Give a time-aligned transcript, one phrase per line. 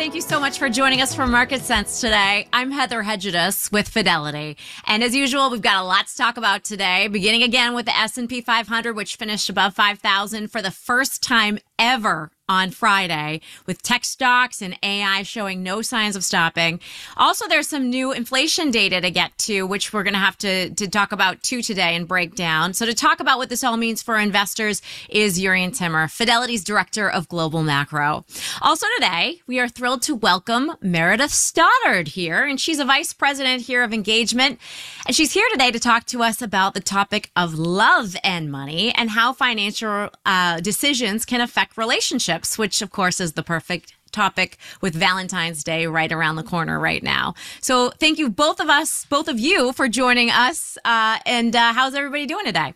[0.00, 2.48] Thank you so much for joining us for Market Sense today.
[2.54, 4.56] I'm Heather Hedges with Fidelity.
[4.86, 7.94] And as usual, we've got a lot to talk about today, beginning again with the
[7.94, 14.04] S&P 500 which finished above 5,000 for the first time ever on Friday with tech
[14.04, 16.80] stocks and AI showing no signs of stopping.
[17.16, 20.68] Also, there's some new inflation data to get to, which we're going to have to,
[20.70, 22.74] to talk about too today and break down.
[22.74, 27.08] So to talk about what this all means for investors is Jurrien Timmer, Fidelity's Director
[27.08, 28.24] of Global Macro.
[28.60, 33.62] Also today, we are thrilled to welcome Meredith Stoddard here, and she's a Vice President
[33.62, 34.58] here of Engagement.
[35.06, 38.92] And she's here today to talk to us about the topic of love and money
[38.96, 44.58] and how financial uh, decisions can affect relationships, which of course is the perfect topic
[44.80, 47.34] with Valentine's Day right around the corner right now.
[47.60, 50.76] So thank you both of us, both of you for joining us.
[50.84, 52.74] Uh, and uh, how's everybody doing today?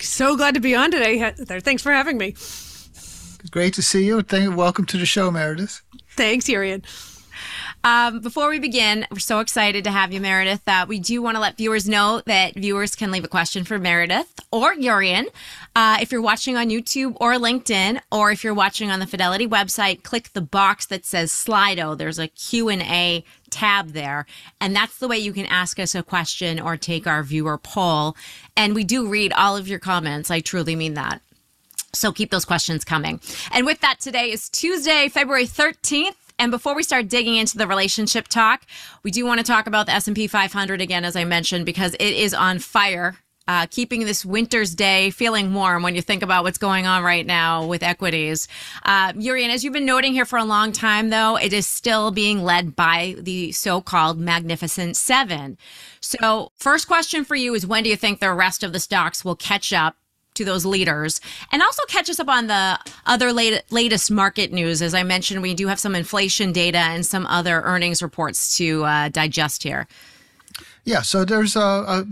[0.00, 1.60] So glad to be on today, Heather.
[1.60, 2.34] Thanks for having me.
[3.50, 4.22] Great to see you.
[4.22, 5.82] Thank, welcome to the show, Meredith.
[6.16, 6.82] Thanks, Jurrien.
[7.84, 10.66] Um, before we begin, we're so excited to have you, Meredith.
[10.66, 13.78] Uh, we do want to let viewers know that viewers can leave a question for
[13.78, 15.26] Meredith or Jurrien.
[15.76, 19.46] Uh, if you're watching on YouTube or LinkedIn, or if you're watching on the Fidelity
[19.46, 21.96] website, click the box that says Slido.
[21.96, 24.24] There's a Q&A tab there.
[24.62, 28.16] And that's the way you can ask us a question or take our viewer poll.
[28.56, 30.30] And we do read all of your comments.
[30.30, 31.20] I truly mean that.
[31.92, 33.20] So keep those questions coming.
[33.52, 36.23] And with that, today is Tuesday, February 13th.
[36.38, 38.66] And before we start digging into the relationship talk,
[39.02, 42.00] we do want to talk about the S&P 500 again, as I mentioned, because it
[42.00, 43.16] is on fire.
[43.46, 47.26] Uh, keeping this winter's day feeling warm when you think about what's going on right
[47.26, 48.48] now with equities.
[48.84, 52.10] Uh, Jurrien, as you've been noting here for a long time, though, it is still
[52.10, 55.58] being led by the so-called Magnificent Seven.
[56.00, 59.26] So, first question for you is when do you think the rest of the stocks
[59.26, 59.96] will catch up
[60.34, 61.20] to those leaders
[61.52, 64.82] and also catch us up on the other late, latest market news.
[64.82, 68.84] As I mentioned, we do have some inflation data and some other earnings reports to
[68.84, 69.86] uh, digest here.
[70.84, 72.04] Yeah, so there's uh,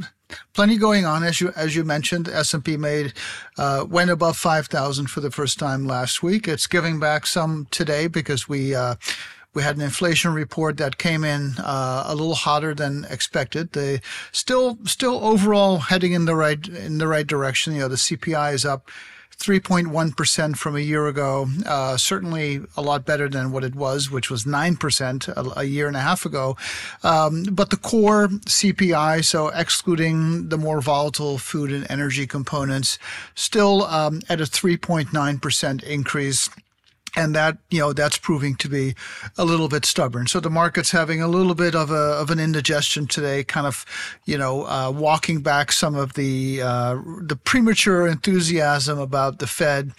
[0.55, 2.29] plenty going on as you as you mentioned.
[2.29, 3.13] S and P made
[3.59, 6.49] uh, went above five thousand for the first time last week.
[6.49, 8.95] It's giving back some today because we uh,
[9.55, 13.73] we had an inflation report that came in uh, a little hotter than expected.
[13.73, 17.75] They still still overall heading in the right in the right direction.
[17.75, 18.89] You know, the CPI is up
[19.43, 21.49] 3.1% from a year ago.
[21.67, 25.89] Uh, certainly a lot better than what it was, which was 9% a, a year
[25.89, 26.57] and a half ago.
[27.03, 33.01] Um, but the core CPI, so excluding the more volatile food and energy components,
[33.35, 36.49] still um, at a 3.9% increase
[37.17, 38.95] and that you know that's proving to be
[39.37, 40.27] a little bit stubborn.
[40.27, 43.85] So the market's having a little bit of a of an indigestion today, kind of
[44.25, 49.93] you know uh, walking back some of the uh, the premature enthusiasm about the Fed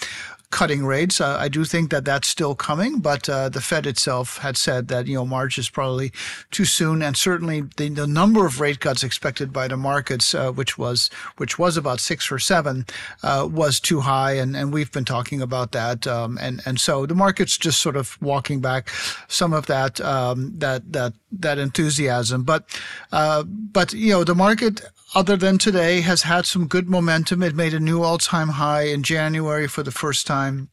[0.53, 1.19] cutting rates.
[1.19, 4.87] Uh, I do think that that's still coming, but uh, the Fed itself had said
[4.87, 6.11] that you know March is probably
[6.51, 10.51] too soon, and certainly the, the number of rate cuts expected by the markets, uh,
[10.51, 12.85] which was which was about six or seven,
[13.23, 17.07] uh, was too high, and, and we've been talking about that, um, and and so
[17.07, 18.89] the market's just sort of walking back
[19.27, 22.63] some of that um, that that that enthusiasm, but
[23.11, 24.83] uh, but you know the market
[25.15, 27.43] other than today, has had some good momentum.
[27.43, 30.69] It made a new all time high in January for the first time.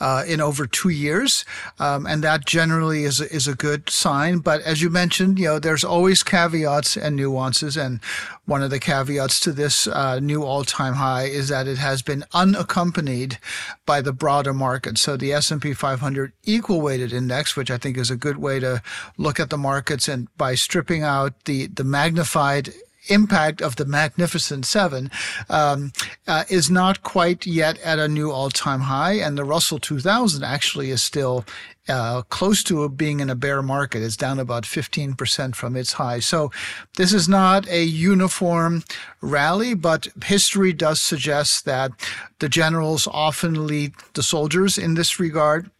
[0.00, 1.44] Uh, in over two years,
[1.78, 4.38] um, and that generally is is a good sign.
[4.38, 8.00] But as you mentioned, you know, there's always caveats and nuances, and
[8.46, 12.24] one of the caveats to this uh, new all-time high is that it has been
[12.32, 13.38] unaccompanied
[13.84, 14.96] by the broader market.
[14.96, 18.82] So the S&P 500 equal weighted index, which I think is a good way to
[19.18, 22.72] look at the markets, and by stripping out the the magnified
[23.08, 25.10] impact of the Magnificent Seven
[25.48, 25.92] um,
[26.26, 30.90] uh, is not quite yet at a new all-time high, and the Russell 2000 actually
[30.90, 31.44] is still
[31.88, 34.02] uh, close to being in a bear market.
[34.02, 36.20] It's down about 15% from its high.
[36.20, 36.50] So
[36.96, 38.84] this is not a uniform
[39.20, 41.90] rally, but history does suggest that
[42.38, 45.70] the generals often lead the soldiers in this regard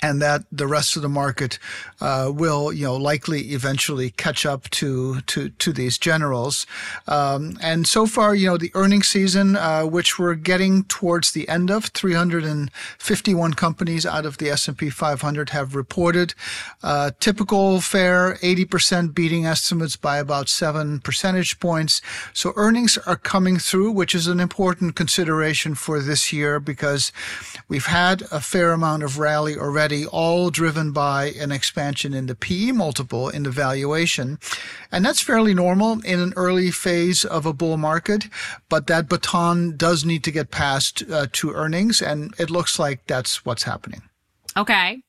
[0.00, 1.58] and that the rest of the market
[2.00, 6.66] uh, will, you know, likely eventually catch up to to to these generals.
[7.06, 11.48] Um, and so far, you know, the earnings season, uh, which we're getting towards the
[11.48, 16.34] end of, 351 companies out of the S&P 500 have reported.
[16.82, 22.00] Uh, typical fare, 80% beating estimates by about seven percentage points.
[22.32, 27.12] So earnings are coming through, which is an important consideration for this year because
[27.68, 32.26] we've had a fair amount of rally already already, all driven by an expansion in
[32.26, 34.38] the PE multiple in the valuation.
[34.92, 38.26] And that's fairly normal in an early phase of a bull market,
[38.68, 43.06] but that baton does need to get passed uh, to earnings, and it looks like
[43.06, 44.02] that's what's happening.
[44.58, 45.02] Okay.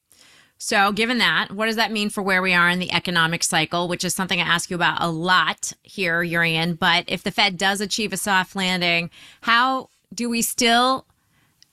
[0.58, 3.88] So, given that, what does that mean for where we are in the economic cycle,
[3.88, 6.78] which is something I ask you about a lot here, Jurrien?
[6.80, 9.10] But if the Fed does achieve a soft landing,
[9.42, 11.06] how do we still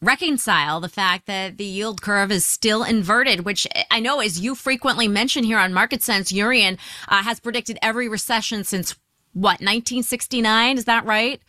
[0.03, 4.55] reconcile the fact that the yield curve is still inverted, which I know, as you
[4.55, 6.79] frequently mention here on Market Sense, Jurrien
[7.09, 8.95] uh, has predicted every recession since
[9.33, 10.79] what, 1969?
[10.79, 11.41] Is that right?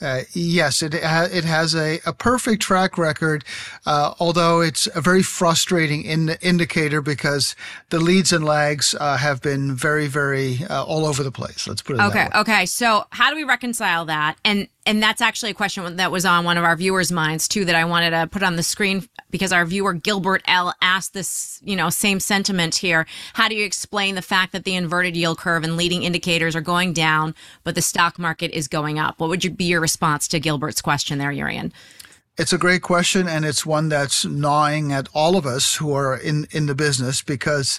[0.00, 3.44] Uh, yes, it ha- it has a, a perfect track record,
[3.86, 7.54] uh, although it's a very frustrating in- indicator because
[7.90, 11.66] the leads and lags uh, have been very, very uh, all over the place.
[11.66, 12.40] Let's put it okay, that way.
[12.40, 14.36] Okay, So how do we reconcile that?
[14.44, 17.64] And and that's actually a question that was on one of our viewers' minds too
[17.64, 21.60] that I wanted to put on the screen because our viewer Gilbert L asked this,
[21.62, 23.06] you know, same sentiment here.
[23.34, 26.60] How do you explain the fact that the inverted yield curve and leading indicators are
[26.60, 27.34] going down,
[27.64, 29.20] but the stock market is going up?
[29.20, 31.72] What would you be your response to Gilbert's question there, Jurrien?
[32.38, 36.16] It's a great question, and it's one that's gnawing at all of us who are
[36.16, 37.78] in, in the business because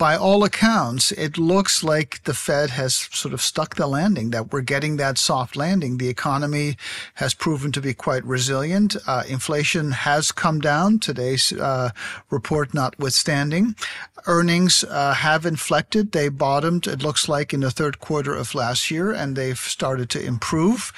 [0.00, 4.50] by all accounts, it looks like the Fed has sort of stuck the landing, that
[4.50, 5.98] we're getting that soft landing.
[5.98, 6.78] The economy
[7.16, 8.96] has proven to be quite resilient.
[9.06, 11.90] Uh, inflation has come down, today's uh,
[12.30, 13.76] report notwithstanding.
[14.26, 16.12] Earnings uh, have inflected.
[16.12, 20.08] They bottomed, it looks like, in the third quarter of last year, and they've started
[20.10, 20.92] to improve.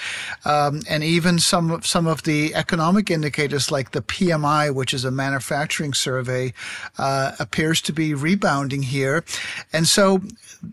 [0.45, 5.11] Um, and even some, some of the economic indicators, like the PMI, which is a
[5.11, 6.53] manufacturing survey,
[6.99, 9.25] uh, appears to be rebounding here.
[9.73, 10.05] And so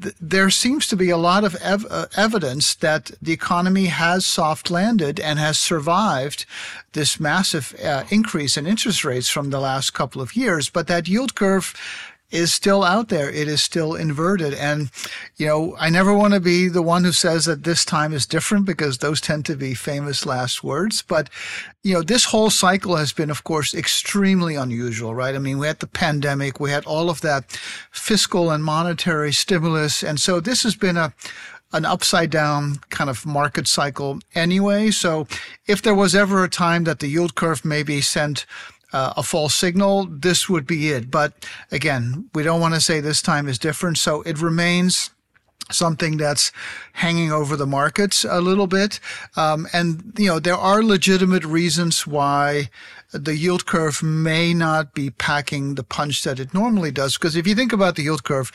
[0.01, 4.25] th- there seems to be a lot of ev- uh, evidence that the economy has
[4.25, 6.45] soft landed and has survived
[6.94, 10.69] this massive uh, increase in interest rates from the last couple of years.
[10.69, 11.74] But that yield curve
[12.31, 13.29] is still out there.
[13.29, 14.53] It is still inverted.
[14.53, 14.91] And,
[15.37, 18.25] you know, I never want to be the one who says that this time is
[18.25, 21.01] different because those tend to be famous last words.
[21.01, 21.29] But,
[21.83, 25.35] you know, this whole cycle has been, of course, extremely unusual, right?
[25.35, 27.51] I mean, we had the pandemic, we had all of that
[27.91, 30.03] fiscal and monetary stimulus.
[30.03, 31.13] And so this has been a,
[31.71, 34.91] an upside down kind of market cycle anyway.
[34.91, 35.27] So
[35.67, 38.45] if there was ever a time that the yield curve maybe sent
[38.94, 41.12] uh, a false signal, this would be it.
[41.12, 43.97] But again, we don't want to say this time is different.
[43.97, 45.12] So it remains
[45.71, 46.51] something that's
[46.94, 49.00] hanging over the markets a little bit.
[49.36, 52.69] Um, and, you know, there are legitimate reasons why
[53.12, 57.18] the yield curve may not be packing the punch that it normally does.
[57.18, 58.51] Because if you think about the yield curve,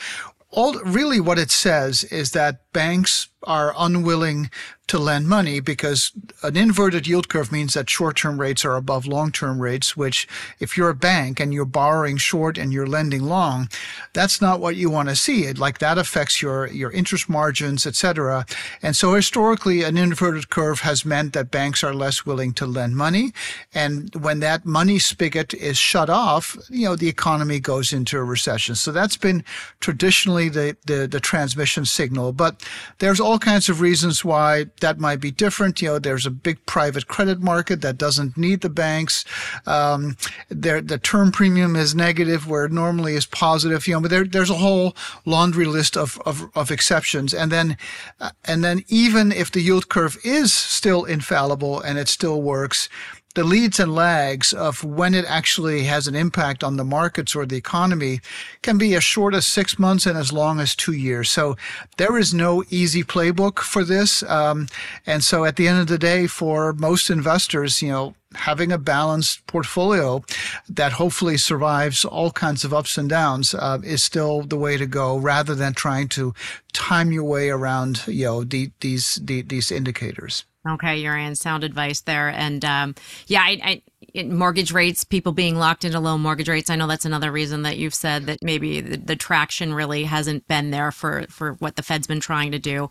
[0.51, 4.51] all really what it says is that banks are unwilling
[4.87, 6.13] to lend money because
[6.43, 10.27] an inverted yield curve means that short-term rates are above long-term rates, which
[10.61, 13.69] if you're a bank and you're borrowing short and you're lending long,
[14.13, 15.45] that's not what you want to see.
[15.45, 18.47] It like that affects your, your interest margins, et cetera.
[18.83, 22.97] And so historically, an inverted curve has meant that banks are less willing to lend
[22.97, 23.33] money.
[23.75, 28.25] And when that money spigot is shut off, you know, the economy goes into a
[28.25, 28.75] recession.
[28.75, 29.45] So that's been
[29.81, 32.33] traditionally the, the, the transmission signal.
[32.33, 32.64] But
[32.99, 35.81] there's all kinds of reasons why that might be different.
[35.81, 39.25] You know, there's a big private credit market that doesn't need the banks.
[39.67, 40.17] Um,
[40.49, 43.87] there, the term premium is negative where it normally is positive.
[43.87, 47.35] You know, but there, there's a whole laundry list of, of, of exceptions.
[47.35, 47.77] And then,
[48.21, 52.89] uh, and then even if the yield curve is still infallible and it still works,
[53.35, 57.45] the leads and lags of when it actually has an impact on the markets or
[57.45, 58.21] the economy
[58.63, 61.31] can be as short as six months and as long as two years.
[61.31, 61.57] So
[61.97, 64.23] there is no easy playbook for this.
[64.23, 64.69] Um,
[65.07, 68.79] and so at the end of the day, for most investors, you know, having a
[68.79, 70.23] balanced portfolio
[70.69, 74.87] that hopefully survives all kinds of ups and downs uh, is still the way to
[74.87, 76.35] go rather than trying to
[76.73, 80.45] time your way around, you know, the, these, the, these indicators.
[80.67, 82.31] Okay, Jurrien, sound advice there.
[82.31, 82.95] And um,
[83.27, 83.83] yeah, I, I,
[84.23, 86.71] mortgage rates, people being locked into low mortgage rates.
[86.71, 90.47] I know that's another reason that you've said that maybe the, the traction really hasn't
[90.47, 92.89] been there for for what the Fed's been trying to do.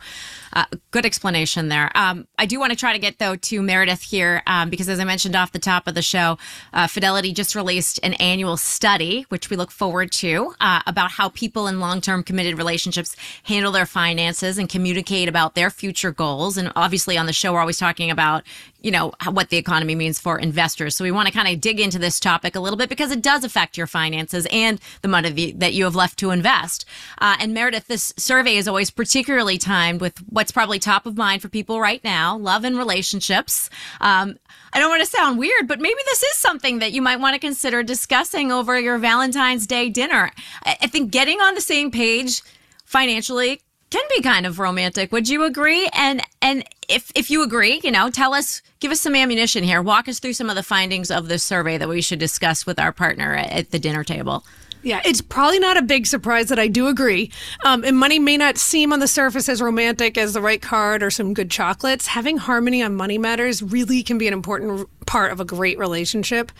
[0.51, 1.91] Uh, good explanation there.
[1.95, 4.99] Um, I do want to try to get though to Meredith here um, because as
[4.99, 6.37] I mentioned off the top of the show,
[6.73, 11.29] uh, Fidelity just released an annual study, which we look forward to, uh, about how
[11.29, 16.57] people in long term committed relationships handle their finances and communicate about their future goals.
[16.57, 18.43] And obviously on the show, we're always talking about
[18.83, 20.95] you know what the economy means for investors.
[20.95, 23.21] So we want to kind of dig into this topic a little bit because it
[23.21, 26.85] does affect your finances and the money that you have left to invest.
[27.19, 31.41] Uh, and Meredith, this survey is always particularly timed with what's probably top of mind
[31.41, 33.69] for people right now: love and relationships.
[34.01, 34.37] Um,
[34.73, 37.35] I don't want to sound weird, but maybe this is something that you might want
[37.35, 40.31] to consider discussing over your Valentine's Day dinner.
[40.65, 42.41] I think getting on the same page
[42.83, 43.61] financially
[43.93, 45.12] can be kind of romantic.
[45.12, 45.88] Would you agree?
[45.93, 49.83] And and if if you agree, you know, tell us, give us some ammunition here.
[49.83, 52.79] Walk us through some of the findings of this survey that we should discuss with
[52.79, 54.43] our partner at the dinner table.
[54.83, 57.31] Yeah, it's probably not a big surprise that I do agree.
[57.63, 61.01] Um, and money may not seem on the surface as romantic as the right card
[61.01, 62.07] or some good chocolates.
[62.07, 66.51] Having harmony on money matters really can be an important part of a great relationship.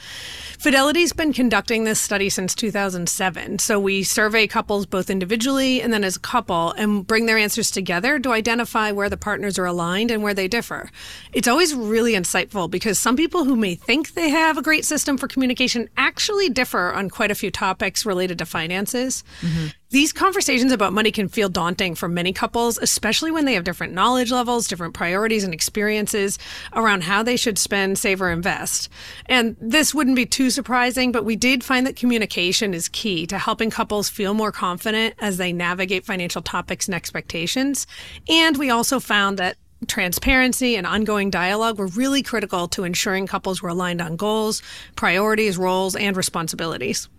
[0.58, 3.60] Fidelity's been conducting this study since 2007.
[3.60, 7.70] So we survey couples both individually and then as a couple and bring their answers
[7.70, 10.90] together to identify where the partners are aligned and where they differ.
[11.34, 15.18] It's always really insightful because some people who may think they have a great system
[15.18, 19.24] for communication actually differ on quite a few topics related to finances.
[19.42, 19.68] Mm-hmm.
[19.90, 23.94] These conversations about money can feel daunting for many couples, especially when they have different
[23.94, 26.40] knowledge levels, different priorities, and experiences
[26.74, 28.90] around how they should spend, save, or invest.
[29.28, 33.38] And this wouldn't be too surprising, but we did find that communication is key to
[33.38, 37.86] helping couples feel more confident as they navigate financial topics and expectations.
[38.30, 43.62] And we also found that transparency and ongoing dialogue were really critical to ensuring couples
[43.62, 44.62] were aligned on goals,
[44.96, 47.10] priorities, roles, and responsibilities.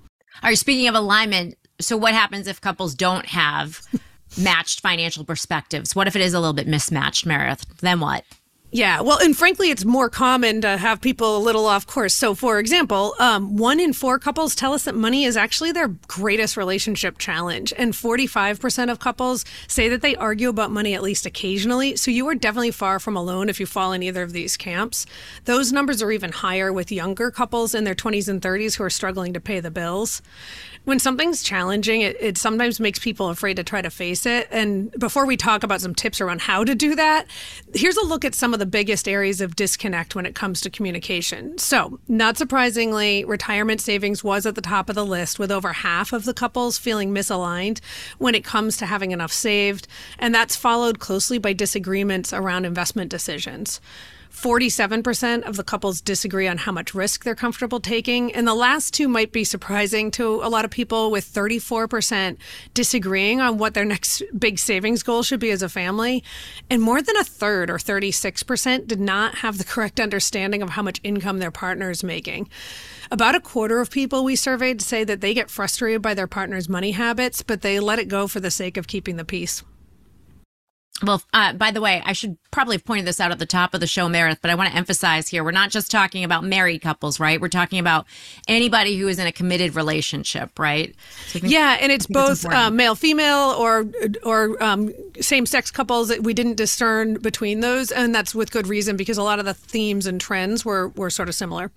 [0.42, 3.80] All right, speaking of alignment, so what happens if couples don't have
[4.38, 5.94] matched financial perspectives?
[5.94, 7.78] What if it is a little bit mismatched, Meredith?
[7.78, 8.24] Then what?
[8.74, 12.12] Yeah, well, and frankly, it's more common to have people a little off course.
[12.12, 15.94] So, for example, um, one in four couples tell us that money is actually their
[16.08, 21.24] greatest relationship challenge, and 45% of couples say that they argue about money at least
[21.24, 21.94] occasionally.
[21.94, 25.06] So, you are definitely far from alone if you fall in either of these camps.
[25.44, 28.90] Those numbers are even higher with younger couples in their 20s and 30s who are
[28.90, 30.20] struggling to pay the bills
[30.84, 34.48] when something's challenging, it, it sometimes makes people afraid to try to face it.
[34.50, 37.26] And before we talk about some tips around how to do that,
[37.74, 40.70] here's a look at some of the biggest areas of disconnect when it comes to
[40.70, 41.56] communication.
[41.58, 46.12] So, not surprisingly, retirement savings was at the top of the list, with over half
[46.12, 47.80] of the couples feeling misaligned
[48.18, 49.88] when it comes to having enough saved.
[50.18, 53.80] And that's followed closely by disagreements around investment decisions.
[54.34, 58.34] 47% of the couples disagree on how much risk they're comfortable taking.
[58.34, 62.36] And the last two might be surprising to a lot of people, with 34%
[62.74, 66.24] disagreeing on what their next big savings goal should be as a family.
[66.68, 70.82] And more than a third, or 36%, did not have the correct understanding of how
[70.82, 72.48] much income their partner is making.
[73.10, 76.68] About a quarter of people we surveyed say that they get frustrated by their partner's
[76.68, 79.62] money habits, but they let it go for the sake of keeping the peace.
[81.04, 83.74] Well, uh, by the way, I should probably have pointed this out at the top
[83.74, 86.44] of the show, Meredith, but I want to emphasize here we're not just talking about
[86.44, 87.40] married couples, right?
[87.40, 88.06] We're talking about
[88.48, 90.94] anybody who is in a committed relationship, right?
[91.26, 93.86] So yeah, and it's both uh, male, female, or
[94.22, 96.16] or um, same sex couples.
[96.18, 99.54] We didn't discern between those, and that's with good reason because a lot of the
[99.54, 101.70] themes and trends were were sort of similar.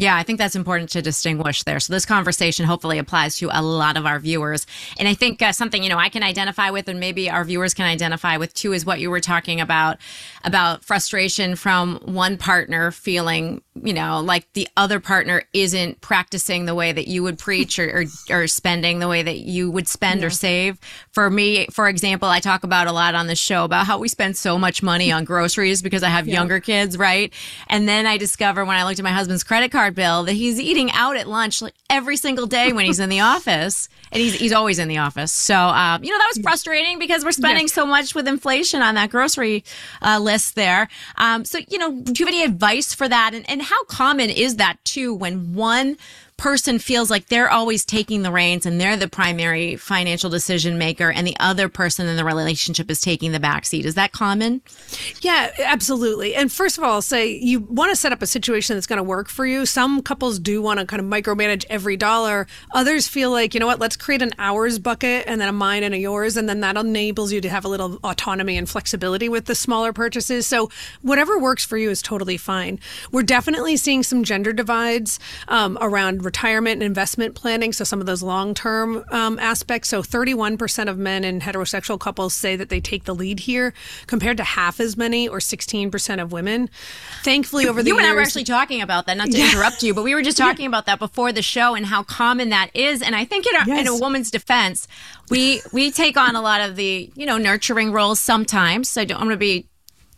[0.00, 1.78] Yeah, I think that's important to distinguish there.
[1.78, 4.66] So this conversation hopefully applies to a lot of our viewers.
[4.98, 7.74] And I think uh, something, you know, I can identify with and maybe our viewers
[7.74, 9.98] can identify with too is what you were talking about
[10.42, 16.74] about frustration from one partner feeling, you know, like the other partner isn't practicing the
[16.74, 18.04] way that you would preach or, or,
[18.42, 20.26] or spending the way that you would spend yeah.
[20.26, 20.78] or save.
[21.12, 24.08] For me, for example, I talk about a lot on the show about how we
[24.08, 26.34] spend so much money on groceries because I have yeah.
[26.34, 27.32] younger kids, right?
[27.68, 30.60] And then I discover when I looked at my husband's credit card bill that he's
[30.60, 34.34] eating out at lunch like every single day when he's in the office, and he's
[34.34, 35.32] he's always in the office.
[35.32, 37.72] So um, you know that was frustrating because we're spending yes.
[37.72, 39.64] so much with inflation on that grocery
[40.02, 40.88] uh, list there.
[41.16, 43.34] Um, so you know, do you have any advice for that?
[43.34, 45.96] And and how common is that too when one
[46.40, 51.12] person feels like they're always taking the reins and they're the primary financial decision maker
[51.12, 53.84] and the other person in the relationship is taking the back seat.
[53.84, 54.62] Is that common?
[55.20, 56.34] Yeah, absolutely.
[56.34, 58.96] And first of all, I'll say you want to set up a situation that's going
[58.96, 59.66] to work for you.
[59.66, 62.46] Some couples do want to kind of micromanage every dollar.
[62.72, 65.82] Others feel like, you know what, let's create an ours bucket and then a mine
[65.82, 66.38] and a yours.
[66.38, 69.92] And then that enables you to have a little autonomy and flexibility with the smaller
[69.92, 70.46] purchases.
[70.46, 70.70] So
[71.02, 72.80] whatever works for you is totally fine.
[73.12, 78.06] We're definitely seeing some gender divides um, around retirement and investment planning, so some of
[78.06, 79.88] those long term um, aspects.
[79.88, 83.74] So 31% of men in heterosexual couples say that they take the lead here,
[84.06, 86.70] compared to half as many or 16% of women.
[87.24, 89.16] Thankfully, over the you years, and I were actually talking about that.
[89.16, 89.50] Not to yeah.
[89.50, 90.68] interrupt you, but we were just talking yeah.
[90.68, 93.02] about that before the show and how common that is.
[93.02, 93.80] And I think in a, yes.
[93.80, 94.86] in a woman's defense,
[95.30, 98.88] we we take on a lot of the you know nurturing roles sometimes.
[98.88, 99.66] So I don't want to be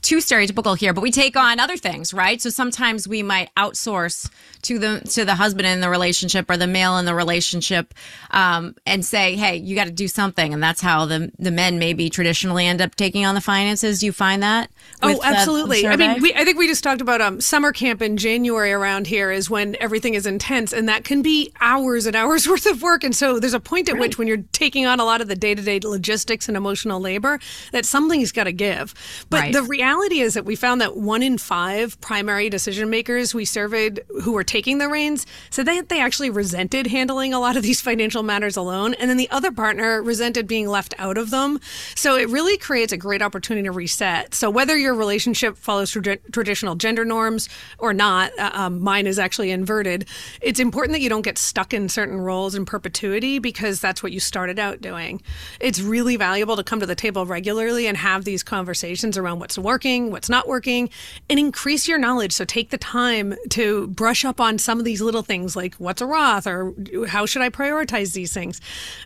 [0.02, 2.42] too stereotypical here, but we take on other things, right?
[2.42, 4.28] So sometimes we might outsource
[4.62, 7.94] to the to the husband in the relationship or the male in the relationship,
[8.32, 11.78] um, and say, "Hey, you got to do something," and that's how the the men
[11.78, 14.00] maybe traditionally end up taking on the finances.
[14.00, 14.70] Do you find that?
[15.02, 15.86] Oh, absolutely.
[15.86, 19.06] I mean, we, I think we just talked about um, summer camp in January around
[19.06, 22.82] here is when everything is intense, and that can be hours and hours worth of
[22.82, 23.04] work.
[23.04, 24.00] And so there's a point at right.
[24.00, 27.00] which, when you're taking on a lot of the day to day logistics and emotional
[27.00, 27.38] labor,
[27.70, 28.94] that something's got to give.
[29.30, 29.52] But right.
[29.52, 33.44] the reality reality is that we found that one in five primary decision makers we
[33.44, 37.62] surveyed who were taking the reins said that they actually resented handling a lot of
[37.62, 38.94] these financial matters alone.
[38.94, 41.60] And then the other partner resented being left out of them.
[41.94, 44.34] So it really creates a great opportunity to reset.
[44.34, 49.18] So whether your relationship follows tra- traditional gender norms or not, uh, um, mine is
[49.18, 50.08] actually inverted,
[50.40, 54.10] it's important that you don't get stuck in certain roles in perpetuity because that's what
[54.10, 55.20] you started out doing.
[55.60, 59.58] It's really valuable to come to the table regularly and have these conversations around what's
[59.58, 60.90] working, what's not working,
[61.28, 62.32] and increase your knowledge.
[62.32, 66.00] So take the time to brush up on some of these little things like what's
[66.00, 66.72] a Roth or
[67.08, 68.60] how should I prioritize these things.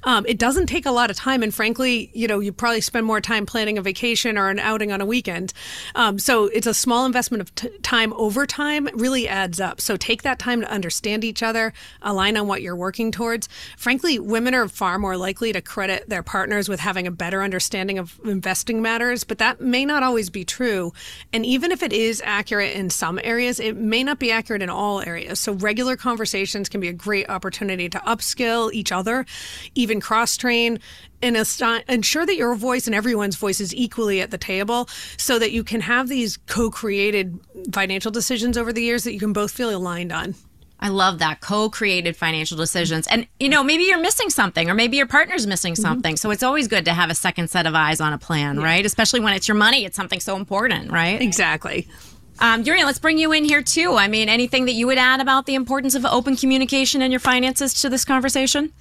[0.04, 3.06] Um, it doesn't take a lot of time, and frankly, you know, you probably spend
[3.06, 5.52] more time planning a vacation or an outing on a weekend.
[5.94, 9.80] Um, so it's a small investment of t- time over time really adds up.
[9.80, 13.48] So take that time to understand each other, align on what you're working towards.
[13.76, 17.98] Frankly, women are far more likely to credit their partners with having a better understanding
[17.98, 20.65] of investing matters, but that may not always be true.
[21.32, 24.70] And even if it is accurate in some areas, it may not be accurate in
[24.70, 25.40] all areas.
[25.40, 29.26] So regular conversations can be a great opportunity to upskill each other,
[29.74, 30.78] even cross train,
[31.22, 31.36] and
[31.88, 35.64] ensure that your voice and everyone's voice is equally at the table so that you
[35.64, 37.38] can have these co-created
[37.72, 40.34] financial decisions over the years that you can both feel aligned on.
[40.78, 43.06] I love that co-created financial decisions.
[43.06, 45.82] And you know, maybe you're missing something or maybe your partner's missing mm-hmm.
[45.82, 46.14] something.
[46.14, 46.28] Mm-hmm.
[46.28, 48.64] So it's always good to have a second set of eyes on a plan, yeah.
[48.64, 48.84] right?
[48.84, 51.20] Especially when it's your money, it's something so important, right?
[51.20, 51.88] Exactly.
[52.38, 53.94] Um, Yuri, let's bring you in here too.
[53.94, 57.20] I mean, anything that you would add about the importance of open communication in your
[57.20, 58.72] finances to this conversation?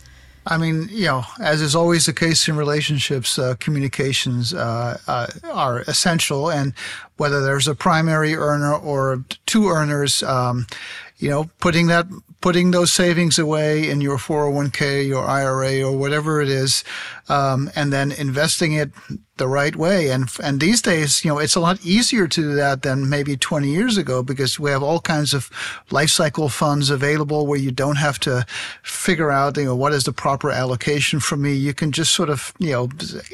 [0.47, 5.27] I mean, you know, as is always the case in relationships, uh, communications uh, uh,
[5.51, 6.51] are essential.
[6.51, 6.73] And
[7.17, 10.67] whether there's a primary earner or two earners, um,
[11.17, 12.07] you know, putting that
[12.41, 16.83] putting those savings away in your 401k, your IRA, or whatever it is,
[17.29, 18.91] um, and then investing it
[19.37, 20.09] the right way.
[20.09, 23.35] And and these days, you know, it's a lot easier to do that than maybe
[23.35, 25.49] 20 years ago because we have all kinds of
[25.91, 28.45] life cycle funds available where you don't have to
[28.83, 31.53] figure out, you know, what is the proper allocation for me.
[31.53, 32.89] You can just sort of, you know,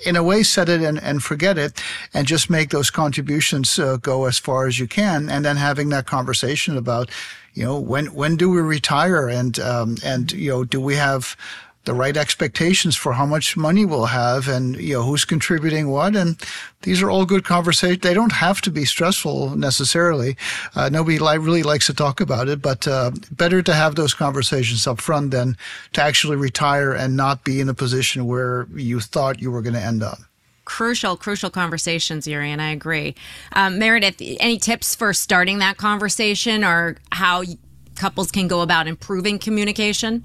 [0.05, 1.81] in a way, set it and, and forget it,
[2.13, 5.89] and just make those contributions uh, go as far as you can, and then having
[5.89, 7.09] that conversation about
[7.53, 11.35] you know, when when do we retire, and um, and you know, do we have
[11.85, 16.15] the right expectations for how much money we'll have, and you know, who's contributing what,
[16.15, 16.37] and
[16.83, 18.01] these are all good conversations.
[18.01, 20.37] They don't have to be stressful necessarily.
[20.75, 24.13] Uh, nobody li- really likes to talk about it, but uh, better to have those
[24.13, 25.57] conversations up front than
[25.93, 29.75] to actually retire and not be in a position where you thought you were going
[29.75, 30.19] to end up
[30.63, 33.13] crucial, crucial conversations, Yuri, and I agree.
[33.51, 37.43] Um, Meredith, any tips for starting that conversation or how
[37.95, 40.23] couples can go about improving communication?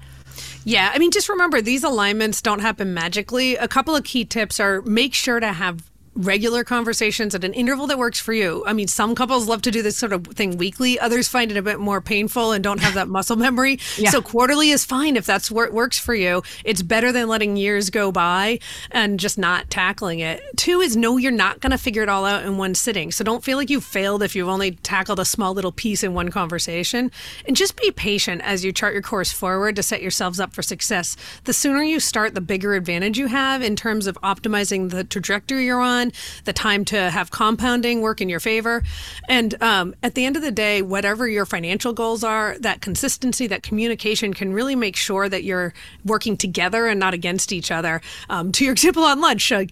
[0.65, 3.55] Yeah, I mean, just remember these alignments don't happen magically.
[3.55, 5.83] A couple of key tips are make sure to have
[6.17, 8.63] regular conversations at an interval that works for you.
[8.65, 10.99] I mean, some couples love to do this sort of thing weekly.
[10.99, 13.79] Others find it a bit more painful and don't have that muscle memory.
[13.97, 14.11] Yeah.
[14.11, 16.43] So quarterly is fine if that's what works for you.
[16.63, 18.59] It's better than letting years go by
[18.91, 20.43] and just not tackling it.
[20.55, 23.11] Two is no, you're not going to figure it all out in one sitting.
[23.11, 26.13] So don't feel like you failed if you've only tackled a small little piece in
[26.13, 27.11] one conversation.
[27.47, 30.61] And just be patient as you chart your course forward to set yourselves up for
[30.61, 31.15] success.
[31.45, 35.65] The sooner you start, the bigger advantage you have in terms of optimizing the trajectory
[35.65, 36.06] you're on
[36.45, 38.83] the time to have compounding work in your favor.
[39.27, 43.47] And um, at the end of the day, whatever your financial goals are, that consistency,
[43.47, 45.73] that communication can really make sure that you're
[46.05, 48.01] working together and not against each other.
[48.29, 49.65] Um, to your example on lunch, uh,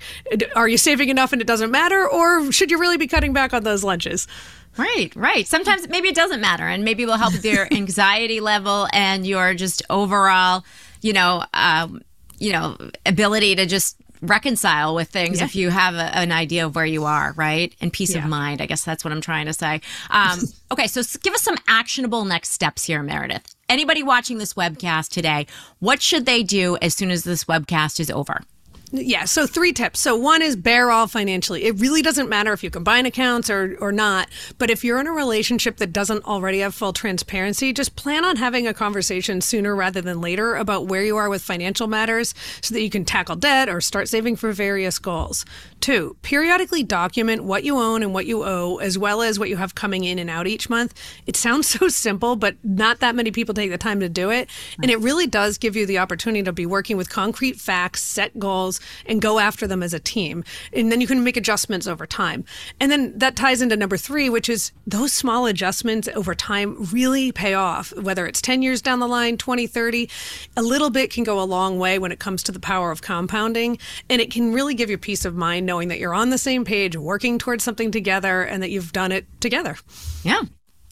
[0.55, 3.53] are you saving enough and it doesn't matter, or should you really be cutting back
[3.53, 4.27] on those lunches?
[4.77, 5.47] Right, right.
[5.47, 9.25] Sometimes maybe it doesn't matter, and maybe it will help with your anxiety level and
[9.25, 10.65] your just overall,
[11.01, 12.01] you know, um,
[12.39, 15.45] you know, ability to just reconcile with things yeah.
[15.45, 17.73] if you have a, an idea of where you are, right?
[17.81, 18.23] And peace yeah.
[18.23, 18.61] of mind.
[18.61, 19.81] I guess that's what I'm trying to say.
[20.09, 20.39] Um,
[20.71, 23.55] okay, so give us some actionable next steps here, Meredith.
[23.67, 25.47] Anybody watching this webcast today,
[25.79, 28.41] what should they do as soon as this webcast is over?
[28.97, 29.99] Yeah, so three tips.
[29.99, 31.63] So one is bare all financially.
[31.63, 35.07] It really doesn't matter if you combine accounts or or not, but if you're in
[35.07, 39.75] a relationship that doesn't already have full transparency, just plan on having a conversation sooner
[39.75, 43.35] rather than later about where you are with financial matters so that you can tackle
[43.35, 45.45] debt or start saving for various goals.
[45.81, 49.57] Two, periodically document what you own and what you owe as well as what you
[49.57, 50.93] have coming in and out each month.
[51.25, 54.49] It sounds so simple, but not that many people take the time to do it,
[54.81, 58.37] and it really does give you the opportunity to be working with concrete facts, set
[58.39, 60.43] goals, and go after them as a team.
[60.73, 62.45] And then you can make adjustments over time.
[62.79, 67.31] And then that ties into number three, which is those small adjustments over time really
[67.31, 70.09] pay off, whether it's 10 years down the line, 20, 30.
[70.57, 73.01] A little bit can go a long way when it comes to the power of
[73.01, 73.77] compounding.
[74.09, 76.65] And it can really give you peace of mind knowing that you're on the same
[76.65, 79.77] page, working towards something together, and that you've done it together.
[80.23, 80.43] Yeah.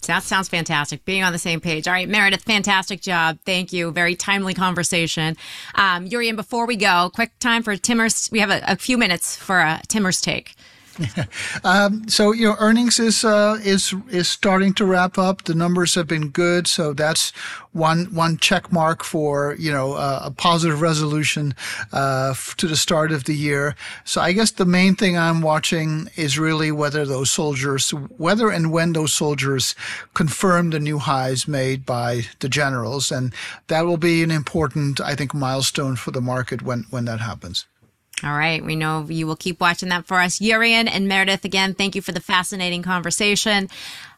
[0.07, 1.05] That sounds fantastic.
[1.05, 1.87] Being on the same page.
[1.87, 3.39] All right, Meredith, fantastic job.
[3.45, 3.91] Thank you.
[3.91, 5.37] Very timely conversation.
[5.75, 8.29] Um, Jurrien, before we go, quick time for Timmer's.
[8.31, 10.55] We have a, a few minutes for a Timmer's take.
[11.63, 15.43] um, so you know, earnings is uh, is is starting to wrap up.
[15.43, 17.31] The numbers have been good, so that's
[17.71, 21.55] one one check mark for you know uh, a positive resolution
[21.91, 23.75] uh, to the start of the year.
[24.03, 28.71] So I guess the main thing I'm watching is really whether those soldiers, whether and
[28.71, 29.75] when those soldiers
[30.13, 33.33] confirm the new highs made by the generals, and
[33.67, 37.65] that will be an important, I think, milestone for the market when when that happens.
[38.23, 38.63] All right.
[38.63, 40.39] We know you will keep watching that for us.
[40.39, 43.67] Jurrien and Meredith, again, thank you for the fascinating conversation.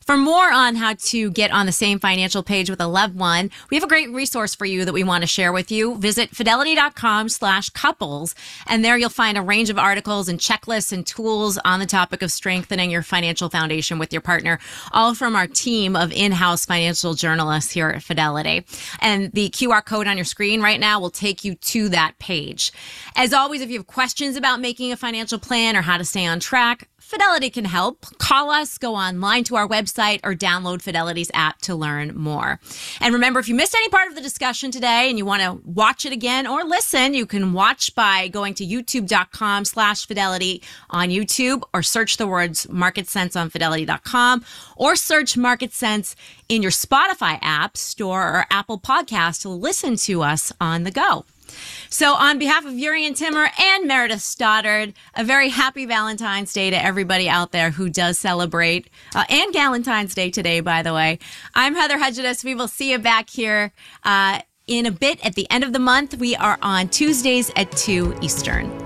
[0.06, 3.50] For more on how to get on the same financial page with a loved one,
[3.72, 5.96] we have a great resource for you that we want to share with you.
[5.96, 8.36] Visit fidelity.com slash couples,
[8.68, 12.22] and there you'll find a range of articles and checklists and tools on the topic
[12.22, 14.60] of strengthening your financial foundation with your partner,
[14.92, 18.64] all from our team of in-house financial journalists here at Fidelity.
[19.00, 22.72] And the QR code on your screen right now will take you to that page.
[23.16, 26.28] As always, if you have questions about making a financial plan or how to stay
[26.28, 28.04] on track, Fidelity can help.
[28.18, 32.60] Call us, go online to our website, or download Fidelity's app to learn more.
[33.00, 35.62] And remember, if you missed any part of the discussion today and you want to
[35.70, 41.10] watch it again or listen, you can watch by going to youtube.com slash fidelity on
[41.10, 44.44] YouTube or search the words Market Sense on fidelity.com
[44.76, 46.16] or search Market Sense
[46.50, 51.24] in your Spotify app store or Apple podcast to listen to us on the go.
[51.90, 56.84] So, on behalf of Jurrien Timmer and Meredith Stoddard, a very happy Valentine's Day to
[56.84, 61.20] everybody out there who does celebrate, uh, and Valentine's Day today, by the way.
[61.54, 62.44] I'm Heather Hedges.
[62.44, 63.72] We will see you back here
[64.04, 66.18] uh, in a bit at the end of the month.
[66.18, 68.85] We are on Tuesdays at 2 Eastern.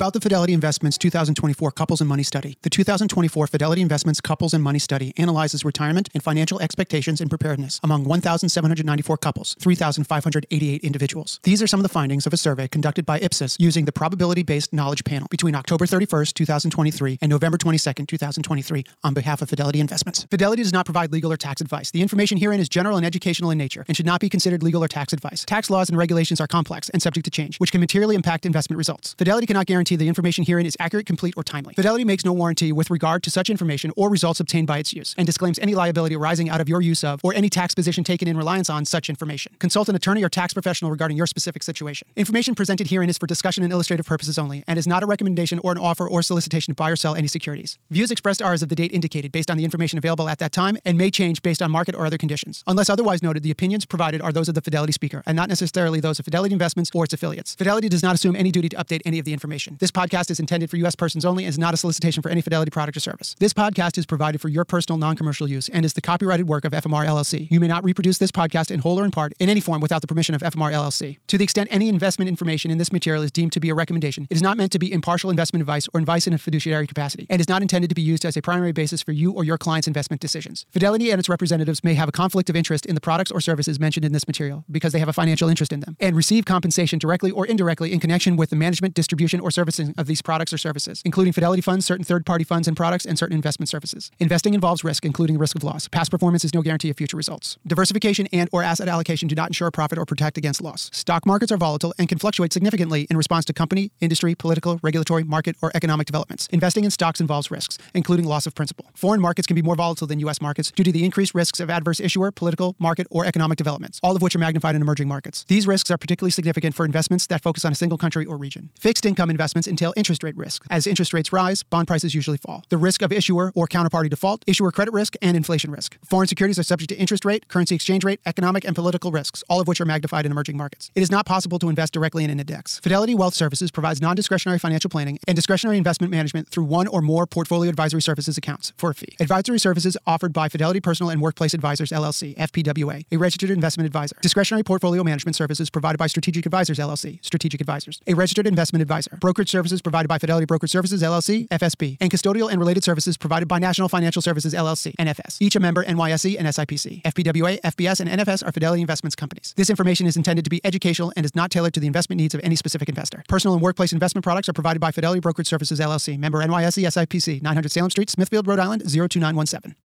[0.00, 2.56] About the Fidelity Investments 2024 Couples and Money Study.
[2.62, 7.78] The 2024 Fidelity Investments Couples and Money Study analyzes retirement and financial expectations and preparedness
[7.84, 11.38] among 1,794 couples, 3,588 individuals.
[11.42, 14.42] These are some of the findings of a survey conducted by Ipsos using the probability
[14.42, 19.80] based knowledge panel between October 31st, 2023 and November 22nd, 2023 on behalf of Fidelity
[19.80, 20.26] Investments.
[20.30, 21.90] Fidelity does not provide legal or tax advice.
[21.90, 24.82] The information herein is general and educational in nature and should not be considered legal
[24.82, 25.44] or tax advice.
[25.44, 28.78] Tax laws and regulations are complex and subject to change, which can materially impact investment
[28.78, 29.12] results.
[29.18, 31.74] Fidelity cannot guarantee guarantee the information herein is accurate, complete, or timely.
[31.74, 35.14] Fidelity makes no warranty with regard to such information or results obtained by its use
[35.18, 38.28] and disclaims any liability arising out of your use of or any tax position taken
[38.28, 39.52] in reliance on such information.
[39.58, 42.06] Consult an attorney or tax professional regarding your specific situation.
[42.16, 45.58] Information presented herein is for discussion and illustrative purposes only and is not a recommendation
[45.64, 47.78] or an offer or solicitation to buy or sell any securities.
[47.90, 50.52] Views expressed are as of the date indicated based on the information available at that
[50.52, 52.62] time and may change based on market or other conditions.
[52.66, 56.00] Unless otherwise noted, the opinions provided are those of the Fidelity speaker and not necessarily
[56.00, 57.54] those of Fidelity Investments or its affiliates.
[57.54, 59.76] Fidelity does not assume any duty to update any of the information.
[59.80, 60.94] This podcast is intended for U.S.
[60.94, 63.34] persons only and is not a solicitation for any Fidelity product or service.
[63.38, 66.72] This podcast is provided for your personal non-commercial use and is the copyrighted work of
[66.72, 67.50] FMR LLC.
[67.50, 70.02] You may not reproduce this podcast in whole or in part in any form without
[70.02, 71.16] the permission of FMR LLC.
[71.28, 74.26] To the extent any investment information in this material is deemed to be a recommendation,
[74.28, 77.26] it is not meant to be impartial investment advice or advice in a fiduciary capacity
[77.30, 79.56] and is not intended to be used as a primary basis for you or your
[79.56, 80.66] client's investment decisions.
[80.70, 83.80] Fidelity and its representatives may have a conflict of interest in the products or services
[83.80, 86.98] mentioned in this material because they have a financial interest in them and receive compensation
[86.98, 90.58] directly or indirectly in connection with the management, distribution, or servicing of these products or
[90.58, 94.10] services, including Fidelity funds, certain third party funds and products, and certain investment services.
[94.18, 95.88] Investing involves risk, including risk of loss.
[95.88, 97.56] Past performance is no guarantee of future results.
[97.66, 100.90] Diversification and or asset allocation do not ensure profit or protect against loss.
[100.92, 105.24] Stock markets are volatile and can fluctuate significantly in response to company, industry, political, regulatory,
[105.24, 106.48] market, or economic developments.
[106.50, 108.86] Investing in stocks involves risks, including loss of principal.
[108.94, 110.40] Foreign markets can be more volatile than U.S.
[110.40, 114.16] markets due to the increased risks of adverse issuer, political, market, or economic developments, all
[114.16, 115.44] of which are magnified in emerging markets.
[115.48, 118.70] These risks are particularly significant for investments that focus on a single country or region.
[118.78, 120.64] Fixed income investments entail interest rate risk.
[120.70, 122.64] As interest rates rise, bond prices usually fall.
[122.68, 125.98] The risk of issuer or counterparty default, issuer credit risk, and inflation risk.
[126.04, 129.60] Foreign securities are subject to interest rate, currency exchange rate, economic and political risks, all
[129.60, 130.90] of which are magnified in emerging markets.
[130.94, 132.78] It is not possible to invest directly in an index.
[132.80, 137.26] Fidelity Wealth Services provides non-discretionary financial planning and discretionary investment management through one or more
[137.26, 139.16] portfolio advisory services accounts for a fee.
[139.20, 144.16] Advisory services offered by Fidelity Personal and Workplace Advisors LLC, FPWA, a registered investment advisor.
[144.20, 149.16] Discretionary portfolio management services provided by Strategic Advisors LLC, Strategic Advisors, a registered investment advisor.
[149.20, 153.16] Brokerage Brokerage services provided by Fidelity Brokerage Services, LLC, FBS, and custodial and related services
[153.16, 155.38] provided by National Financial Services, LLC, NFS.
[155.40, 157.00] Each a member NYSE and SIPC.
[157.04, 159.54] FPWA, FBS, and NFS are Fidelity Investments companies.
[159.56, 162.34] This information is intended to be educational and is not tailored to the investment needs
[162.34, 163.24] of any specific investor.
[163.28, 167.40] Personal and workplace investment products are provided by Fidelity Brokerage Services, LLC, member NYSE, SIPC,
[167.40, 169.74] 900 Salem Street, Smithfield, Rhode Island, 02917.